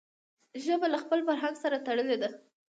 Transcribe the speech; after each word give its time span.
ژبه 0.63 0.87
له 0.93 0.97
خپل 1.03 1.19
فرهنګ 1.27 1.55
سره 1.63 1.77
تړلي 1.85 2.17
ده. 2.21 2.29